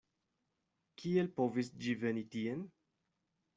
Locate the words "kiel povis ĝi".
1.01-1.95